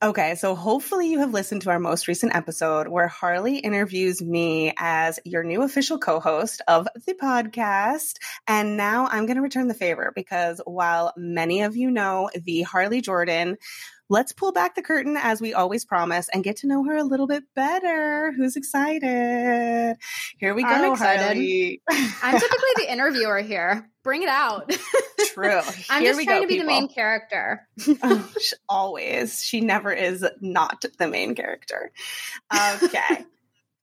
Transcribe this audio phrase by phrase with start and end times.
[0.00, 4.72] Okay, so hopefully you have listened to our most recent episode where Harley interviews me
[4.78, 8.12] as your new official co host of the podcast.
[8.46, 12.62] And now I'm going to return the favor because while many of you know the
[12.62, 13.56] Harley Jordan,
[14.08, 17.04] let's pull back the curtain as we always promise and get to know her a
[17.04, 18.32] little bit better.
[18.32, 19.96] Who's excited?
[20.38, 20.68] Here we go.
[20.68, 21.78] I'm excited.
[22.22, 23.88] I'm typically the interviewer here.
[24.02, 24.70] Bring it out.
[25.34, 25.60] True.
[25.90, 27.66] I'm Here just trying go, to be the main character.
[28.02, 29.42] Oh, sh- always.
[29.42, 31.92] She never is not the main character.
[32.54, 33.24] Okay.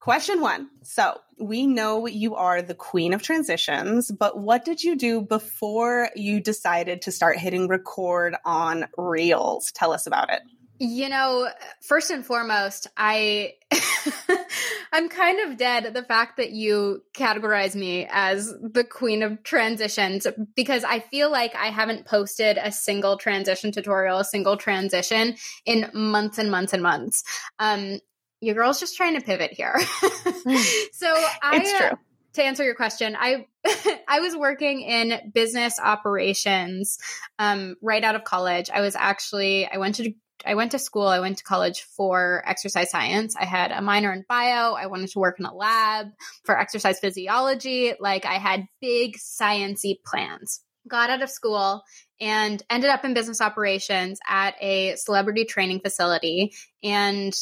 [0.05, 0.69] Question one.
[0.83, 6.09] So we know you are the queen of transitions, but what did you do before
[6.15, 9.71] you decided to start hitting record on Reels?
[9.71, 10.43] Tell us about it.
[10.77, 11.49] You know,
[11.81, 13.53] first and foremost, I
[14.93, 19.41] I'm kind of dead at the fact that you categorize me as the queen of
[19.41, 25.35] transitions because I feel like I haven't posted a single transition tutorial, a single transition
[25.65, 27.23] in months and months and months.
[27.57, 28.01] Um
[28.45, 29.75] your girl's just trying to pivot here.
[30.93, 31.97] so I true.
[32.33, 33.47] to answer your question, I
[34.07, 36.99] I was working in business operations
[37.39, 38.69] um, right out of college.
[38.69, 40.13] I was actually I went to
[40.45, 41.07] I went to school.
[41.07, 43.35] I went to college for exercise science.
[43.35, 44.73] I had a minor in bio.
[44.73, 46.07] I wanted to work in a lab
[46.43, 47.93] for exercise physiology.
[47.99, 50.61] Like I had big sciency plans.
[50.87, 51.81] Got out of school
[52.21, 57.33] and ended up in business operations at a celebrity training facility and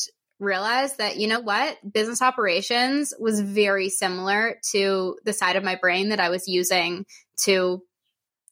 [0.44, 1.78] realized that you know what?
[1.92, 7.06] Business operations was very similar to the side of my brain that i was using
[7.44, 7.82] to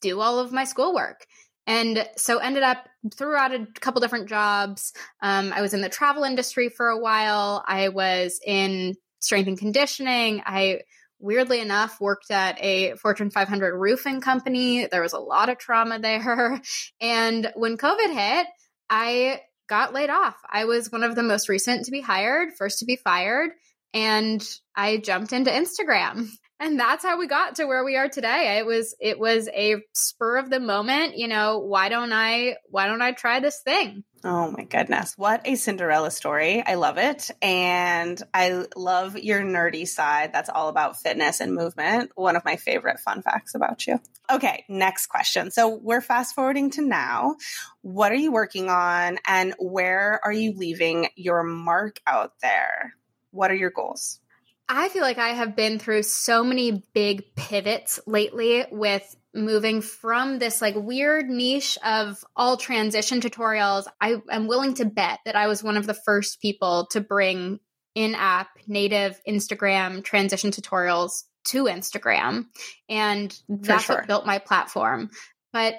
[0.02, 1.26] do all of my schoolwork.
[1.68, 4.94] And so ended up throughout a couple different jobs.
[5.22, 7.64] Um, i was in the travel industry for a while.
[7.68, 10.42] I was in strength and conditioning.
[10.46, 10.82] I
[11.20, 14.88] weirdly enough worked at a fortune 500 roofing company.
[14.88, 16.62] There was a lot of trauma there.
[17.00, 18.48] And when covid hit
[18.90, 20.36] i got laid off.
[20.50, 23.52] I was one of the most recent to be hired, first to be fired,
[23.94, 24.46] and
[24.76, 26.28] I jumped into Instagram.
[26.62, 28.60] And that's how we got to where we are today.
[28.60, 32.86] It was it was a spur of the moment, you know, why don't I why
[32.86, 34.04] don't I try this thing?
[34.24, 35.16] Oh my goodness.
[35.18, 36.64] What a Cinderella story.
[36.64, 37.32] I love it.
[37.42, 40.32] And I love your nerdy side.
[40.32, 42.12] That's all about fitness and movement.
[42.14, 44.00] One of my favorite fun facts about you.
[44.32, 45.50] Okay, next question.
[45.50, 47.38] So we're fast forwarding to now.
[47.82, 52.94] What are you working on and where are you leaving your mark out there?
[53.32, 54.21] What are your goals?
[54.74, 60.40] I feel like I have been through so many big pivots lately with moving from
[60.40, 63.86] this like weird niche of all transition tutorials.
[64.00, 67.60] I am willing to bet that I was one of the first people to bring
[67.96, 72.46] in app native Instagram transition tutorials to Instagram.
[72.88, 73.98] And that's sure.
[73.98, 75.10] what built my platform.
[75.52, 75.76] But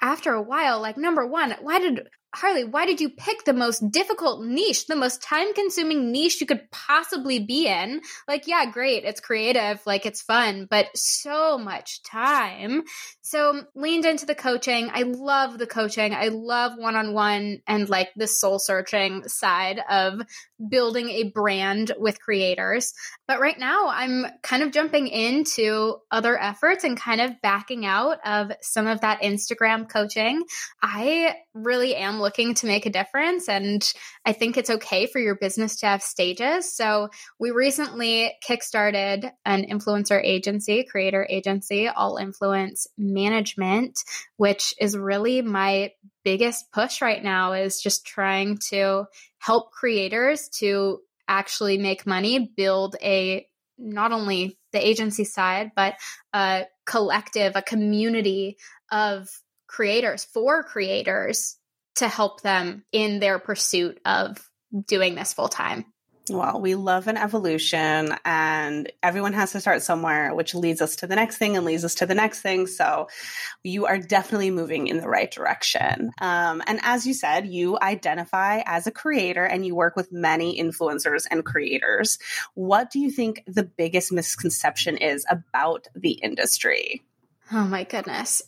[0.00, 3.90] after a while, like number one, why did Harley, why did you pick the most
[3.90, 8.00] difficult niche, the most time consuming niche you could possibly be in?
[8.26, 12.84] Like, yeah, great, it's creative, like it's fun, but so much time.
[13.20, 14.90] So, um, leaned into the coaching.
[14.92, 16.14] I love the coaching.
[16.14, 20.22] I love one on one and like the soul searching side of
[20.68, 22.92] building a brand with creators.
[23.26, 28.18] But right now, I'm kind of jumping into other efforts and kind of backing out
[28.24, 30.44] of some of that Instagram coaching.
[30.82, 33.48] I really am looking to make a difference.
[33.48, 33.82] And
[34.24, 36.74] I think it's okay for your business to have stages.
[36.74, 43.98] So we recently kickstarted an influencer agency, creator agency, All Influence Management,
[44.36, 45.92] which is really my
[46.24, 49.04] biggest push right now is just trying to
[49.38, 53.46] help creators to actually make money, build a
[53.78, 55.94] not only the agency side, but
[56.32, 58.56] a collective, a community
[58.90, 59.28] of
[59.66, 61.56] creators for creators
[61.96, 64.38] to help them in their pursuit of
[64.86, 65.84] doing this full time.
[66.30, 71.08] Well, we love an evolution and everyone has to start somewhere, which leads us to
[71.08, 72.68] the next thing and leads us to the next thing.
[72.68, 73.08] So
[73.64, 76.12] you are definitely moving in the right direction.
[76.20, 80.60] Um, and as you said, you identify as a creator and you work with many
[80.60, 82.18] influencers and creators.
[82.54, 87.02] What do you think the biggest misconception is about the industry?
[87.50, 88.42] Oh my goodness.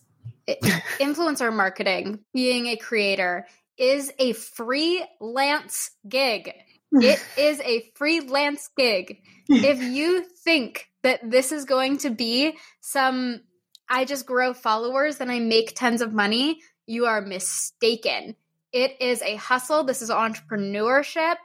[0.48, 3.46] Influencer marketing, being a creator,
[3.76, 6.52] is a freelance gig.
[6.92, 9.18] it is a freelance gig.
[9.48, 13.40] if you think that this is going to be some,
[13.88, 18.36] I just grow followers and I make tons of money, you are mistaken.
[18.72, 19.84] It is a hustle.
[19.84, 21.36] This is entrepreneurship.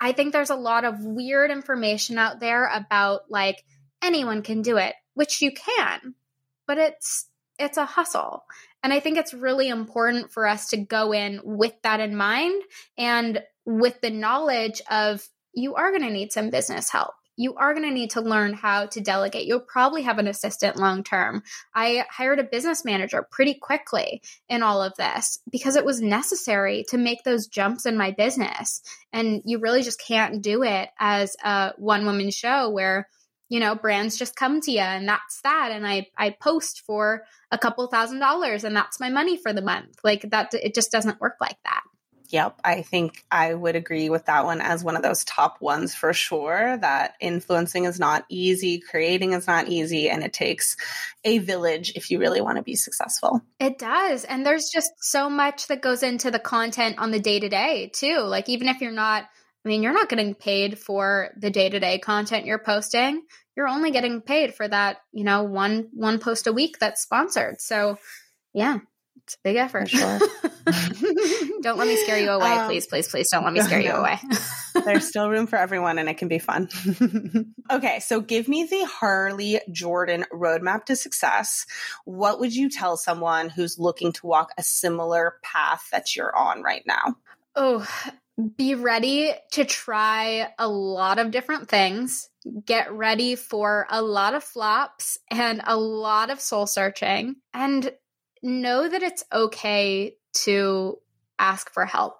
[0.00, 3.64] I think there's a lot of weird information out there about like
[4.02, 6.14] anyone can do it, which you can,
[6.66, 7.26] but it's
[7.58, 8.44] it's a hustle.
[8.82, 12.62] And I think it's really important for us to go in with that in mind
[12.98, 17.14] and with the knowledge of you are going to need some business help.
[17.36, 19.46] You are going to need to learn how to delegate.
[19.46, 21.42] You'll probably have an assistant long term.
[21.74, 26.84] I hired a business manager pretty quickly in all of this because it was necessary
[26.90, 28.82] to make those jumps in my business.
[29.12, 33.08] And you really just can't do it as a one woman show where
[33.54, 37.22] you know brands just come to you and that's that and i i post for
[37.52, 40.90] a couple thousand dollars and that's my money for the month like that it just
[40.90, 41.82] doesn't work like that
[42.30, 45.94] Yep, I think I would agree with that one as one of those top ones
[45.94, 46.76] for sure.
[46.78, 50.76] That influencing is not easy, creating is not easy, and it takes
[51.22, 53.42] a village if you really want to be successful.
[53.60, 54.24] It does.
[54.24, 57.92] And there's just so much that goes into the content on the day to day,
[57.94, 58.20] too.
[58.20, 59.26] Like, even if you're not
[59.64, 63.22] I mean, you're not getting paid for the day-to-day content you're posting.
[63.56, 67.60] You're only getting paid for that, you know, one one post a week that's sponsored.
[67.60, 67.98] So,
[68.52, 68.78] yeah,
[69.24, 69.88] it's a big effort.
[69.88, 70.18] Sure.
[71.62, 73.30] don't let me scare you away, um, please, please, please.
[73.30, 73.84] Don't let me scare no.
[73.84, 74.18] you away.
[74.84, 76.68] There's still room for everyone, and it can be fun.
[77.70, 81.64] okay, so give me the Harley Jordan roadmap to success.
[82.04, 86.62] What would you tell someone who's looking to walk a similar path that you're on
[86.62, 87.16] right now?
[87.56, 87.86] Oh,
[88.56, 92.28] be ready to try a lot of different things.
[92.64, 97.36] Get ready for a lot of flops and a lot of soul searching.
[97.52, 97.90] And
[98.42, 100.98] know that it's okay to
[101.38, 102.16] ask for help.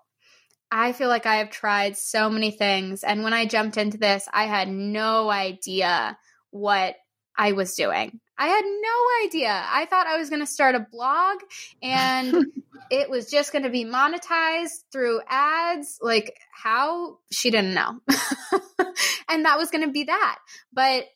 [0.70, 3.04] I feel like I have tried so many things.
[3.04, 6.18] And when I jumped into this, I had no idea
[6.50, 6.96] what
[7.36, 8.20] I was doing.
[8.36, 9.64] I had no idea.
[9.68, 11.38] I thought I was going to start a blog
[11.82, 12.46] and
[12.90, 15.98] it was just going to be monetized through ads.
[16.00, 17.18] Like, how?
[17.30, 18.00] She didn't know.
[19.34, 20.38] and that was going to be that.
[20.72, 21.06] But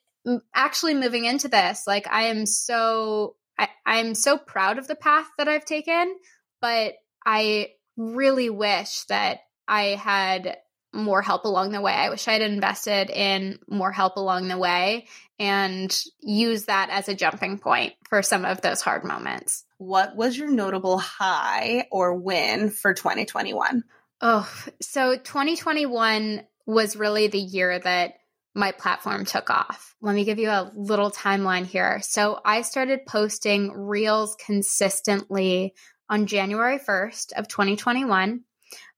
[0.54, 5.26] actually moving into this, like, I am so, I, I'm so proud of the path
[5.38, 6.16] that I've taken,
[6.60, 6.94] but
[7.24, 10.58] I really wish that I had
[10.92, 11.92] more help along the way.
[11.92, 15.06] I wish I had invested in more help along the way
[15.38, 19.64] and use that as a jumping point for some of those hard moments.
[19.76, 23.84] What was your notable high or win for 2021?
[24.20, 24.50] Oh,
[24.80, 28.14] so 2021 was really the year that
[28.54, 29.96] my platform took off.
[30.00, 32.00] Let me give you a little timeline here.
[32.02, 35.74] So I started posting reels consistently
[36.08, 38.44] on January 1st of 2021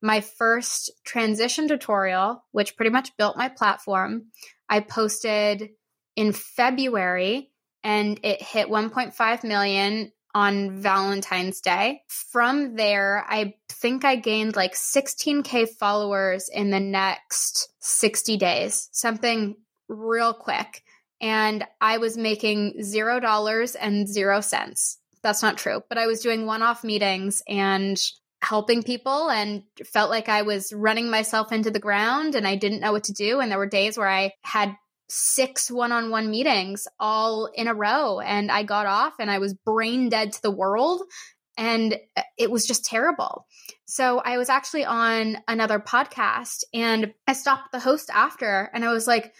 [0.02, 4.26] my first transition tutorial, which pretty much built my platform,
[4.68, 5.70] I posted
[6.16, 7.50] in February
[7.82, 12.02] and it hit 1.5 million on Valentine's Day.
[12.08, 19.56] From there, I think I gained like 16K followers in the next 60 days, something
[19.88, 20.82] real quick.
[21.20, 24.98] And I was making zero dollars and zero cents.
[25.22, 28.00] That's not true, but I was doing one off meetings and
[28.42, 32.80] helping people and felt like I was running myself into the ground and I didn't
[32.80, 33.40] know what to do.
[33.40, 34.74] And there were days where I had
[35.10, 39.38] six one on one meetings all in a row and I got off and I
[39.38, 41.02] was brain dead to the world.
[41.58, 43.46] And uh, it was just terrible.
[43.86, 48.92] So I was actually on another podcast and I stopped the host after and I
[48.92, 49.34] was like,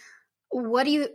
[0.49, 1.07] what do you,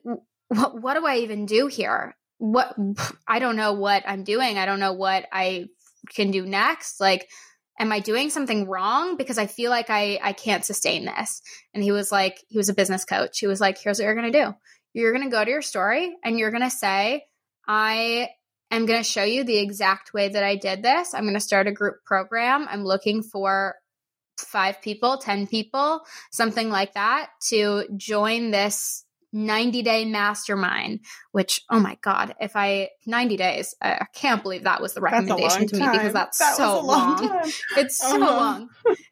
[0.48, 2.16] what, what do I even do here?
[2.38, 2.74] What,
[3.28, 4.58] I don't know what I'm doing.
[4.58, 5.66] I don't know what I
[6.14, 6.98] can do next.
[6.98, 7.28] Like,
[7.78, 9.16] am I doing something wrong?
[9.16, 11.42] Because I feel like I, I can't sustain this.
[11.74, 13.38] And he was like, he was a business coach.
[13.38, 14.54] He was like, here's what you're going to do.
[14.94, 17.24] You're going to go to your story and you're going to say,
[17.68, 18.30] I
[18.70, 21.14] am going to show you the exact way that I did this.
[21.14, 22.66] I'm going to start a group program.
[22.70, 23.76] I'm looking for
[24.38, 29.05] five people, 10 people, something like that to join this
[29.36, 31.00] 90 day mastermind,
[31.32, 35.66] which, oh my God, if I, 90 days, I can't believe that was the recommendation
[35.68, 37.22] to me because that's that so long.
[37.22, 37.52] long.
[37.76, 38.18] It's so uh-huh.
[38.18, 38.68] long.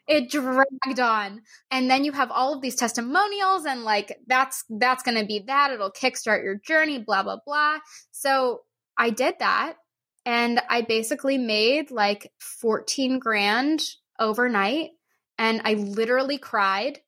[0.08, 1.42] It dragged on.
[1.70, 5.44] And then you have all of these testimonials and like, that's, that's going to be
[5.46, 5.72] that.
[5.72, 7.78] It'll kickstart your journey, blah, blah, blah.
[8.10, 8.62] So
[8.96, 9.74] I did that.
[10.24, 13.82] And I basically made like 14 grand
[14.18, 14.92] overnight.
[15.36, 17.00] And I literally cried.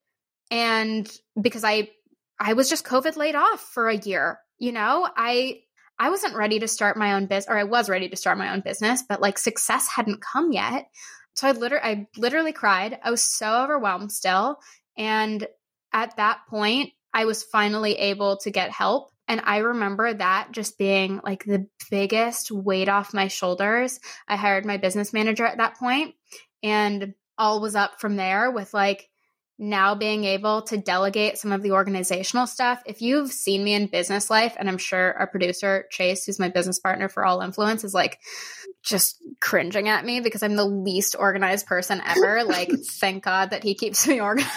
[0.51, 1.89] And because I
[2.39, 4.39] I was just COVID laid off for a year.
[4.59, 5.61] You know, I
[5.99, 8.53] I wasn't ready to start my own business, or I was ready to start my
[8.53, 10.87] own business, but like success hadn't come yet.
[11.35, 12.99] So I literally, I literally cried.
[13.03, 14.59] I was so overwhelmed still,
[14.97, 15.47] and
[15.93, 19.11] at that point, I was finally able to get help.
[19.29, 23.99] And I remember that just being like the biggest weight off my shoulders.
[24.29, 26.15] I hired my business manager at that point,
[26.63, 29.09] and all was up from there with like,
[29.59, 32.83] now being able to delegate some of the organizational stuff.
[32.85, 36.51] If you've seen me in business life, and I'm sure our producer, Chase, who's my
[36.51, 38.19] business partner for All Influence, is like
[38.83, 42.45] just cringing at me because I'm the least organized person ever.
[42.45, 42.71] like,
[43.01, 44.53] thank God that he keeps me organized.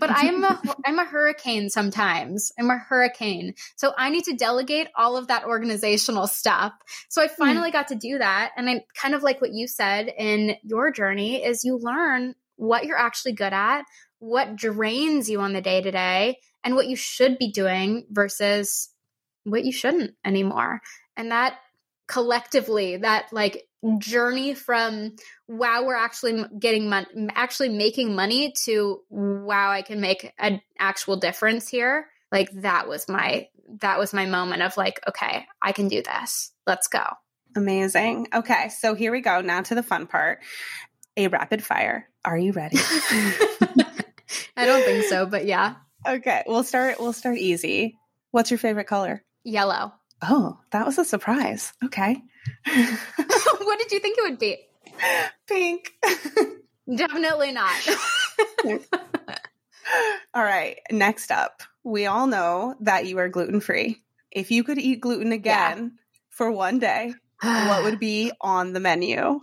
[0.00, 2.52] but I'm a I'm a hurricane sometimes.
[2.58, 3.54] I'm a hurricane.
[3.76, 6.72] So I need to delegate all of that organizational stuff.
[7.08, 7.34] So I hmm.
[7.38, 8.50] finally got to do that.
[8.56, 12.84] And I kind of like what you said in your journey is you learn what
[12.84, 13.82] you're actually good at,
[14.20, 18.88] what drains you on the day to day, and what you should be doing versus
[19.42, 20.80] what you shouldn't anymore.
[21.16, 21.56] And that
[22.06, 23.64] collectively, that like
[23.98, 25.16] journey from
[25.48, 31.16] wow, we're actually getting money, actually making money to wow, I can make an actual
[31.16, 32.06] difference here.
[32.30, 33.48] Like that was my
[33.80, 36.52] that was my moment of like, okay, I can do this.
[36.64, 37.02] Let's go.
[37.56, 38.28] Amazing.
[38.32, 39.40] Okay, so here we go.
[39.40, 40.38] Now to the fun part
[41.16, 42.08] a rapid fire.
[42.24, 42.78] Are you ready?
[44.56, 45.76] I don't think so, but yeah.
[46.06, 47.98] Okay, we'll start we'll start easy.
[48.30, 49.22] What's your favorite color?
[49.44, 49.92] Yellow.
[50.22, 51.72] Oh, that was a surprise.
[51.84, 52.22] Okay.
[52.64, 54.58] what did you think it would be?
[55.48, 55.92] Pink.
[56.94, 57.88] Definitely not.
[60.34, 61.62] all right, next up.
[61.84, 64.00] We all know that you are gluten-free.
[64.30, 66.00] If you could eat gluten again yeah.
[66.30, 69.40] for one day, what would be on the menu?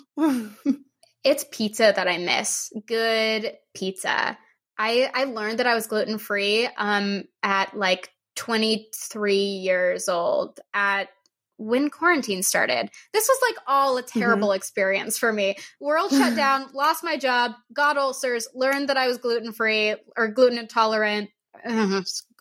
[1.30, 2.74] It's pizza that I miss.
[2.88, 4.36] Good pizza.
[4.80, 11.10] I I learned that I was gluten free um at like 23 years old at
[11.58, 12.90] when quarantine started.
[13.14, 14.56] This was like all a terrible mm-hmm.
[14.56, 15.56] experience for me.
[15.80, 20.30] World shut down, lost my job, got ulcers, learned that I was gluten free or
[20.30, 21.30] gluten intolerant.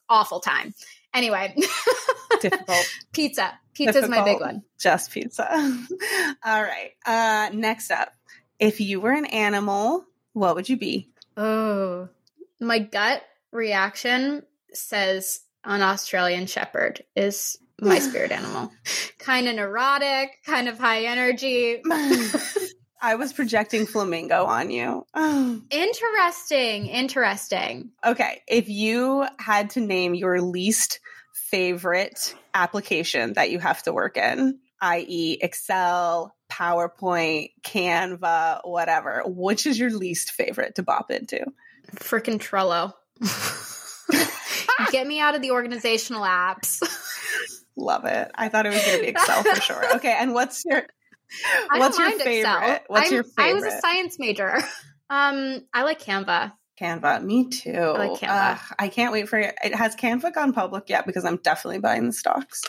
[0.08, 0.72] awful time.
[1.12, 1.54] Anyway,
[2.40, 2.90] difficult.
[3.12, 3.52] Pizza.
[3.74, 4.62] Pizza is my big one.
[4.78, 5.46] Just pizza.
[6.42, 6.92] all right.
[7.04, 8.12] Uh next up.
[8.58, 11.10] If you were an animal, what would you be?
[11.36, 12.08] Oh,
[12.60, 13.22] my gut
[13.52, 18.72] reaction says an Australian Shepherd is my spirit animal.
[19.18, 21.82] Kind of neurotic, kind of high energy.
[23.00, 25.06] I was projecting flamingo on you.
[25.70, 26.86] interesting.
[26.86, 27.90] Interesting.
[28.04, 28.42] Okay.
[28.48, 30.98] If you had to name your least
[31.34, 39.22] favorite application that you have to work in, i.e., Excel, PowerPoint, Canva, whatever.
[39.26, 41.46] Which is your least favorite to bop into?
[41.96, 42.94] Freaking Trello.
[44.90, 46.82] Get me out of the organizational apps.
[47.76, 48.30] Love it.
[48.34, 49.96] I thought it was going to be Excel for sure.
[49.96, 50.82] Okay, and what's your
[51.76, 52.38] what's your favorite?
[52.38, 52.78] Excel.
[52.88, 53.50] What's I'm, your favorite?
[53.50, 54.58] I was a science major.
[55.10, 56.52] Um, I like Canva.
[56.78, 57.72] Canva, me too.
[57.72, 58.54] I like Canva.
[58.54, 59.54] Uh, I can't wait for it.
[59.64, 62.62] It has Canva gone public yet because I'm definitely buying the stocks.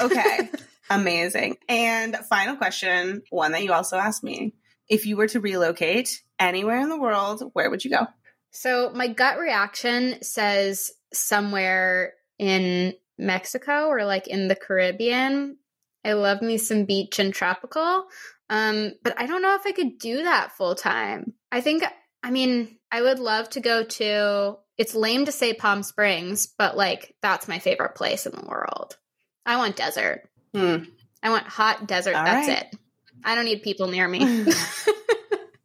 [0.00, 0.50] Okay.
[0.90, 1.58] Amazing.
[1.68, 4.54] And final question, one that you also asked me.
[4.88, 8.06] If you were to relocate anywhere in the world, where would you go?
[8.50, 15.58] So, my gut reaction says somewhere in Mexico or like in the Caribbean.
[16.04, 18.06] I love me some beach and tropical.
[18.48, 21.34] Um, but I don't know if I could do that full time.
[21.52, 21.84] I think,
[22.22, 26.76] I mean, I would love to go to, it's lame to say Palm Springs, but
[26.76, 28.96] like that's my favorite place in the world.
[29.44, 30.28] I want desert.
[30.58, 30.84] Hmm.
[31.22, 32.14] I want hot desert.
[32.14, 32.62] All That's right.
[32.62, 32.78] it.
[33.24, 34.44] I don't need people near me.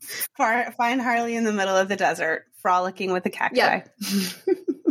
[0.38, 3.58] Find Harley in the middle of the desert, frolicking with a cacti.
[3.58, 3.96] Yep.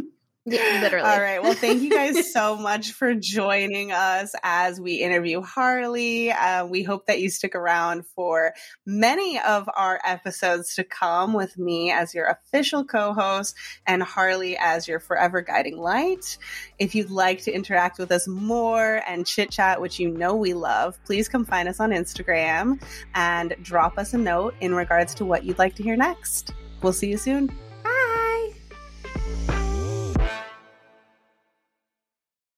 [0.44, 1.08] Yeah, literally.
[1.08, 1.40] All right.
[1.40, 6.32] Well, thank you guys so much for joining us as we interview Harley.
[6.32, 8.52] Uh, we hope that you stick around for
[8.84, 13.54] many of our episodes to come with me as your official co host
[13.86, 16.38] and Harley as your forever guiding light.
[16.80, 20.54] If you'd like to interact with us more and chit chat, which you know we
[20.54, 22.82] love, please come find us on Instagram
[23.14, 26.52] and drop us a note in regards to what you'd like to hear next.
[26.82, 27.56] We'll see you soon.